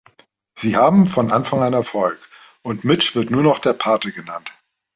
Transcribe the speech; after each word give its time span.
Sie 0.57 0.75
haben 0.75 1.07
von 1.07 1.31
Anfang 1.31 1.61
an 1.61 1.73
Erfolg 1.73 2.19
und 2.63 2.83
Mitch 2.83 3.13
wird 3.13 3.29
nur 3.29 3.43
noch 3.43 3.59
„der 3.59 3.73
Pate“ 3.73 4.11
genannt. 4.11 4.51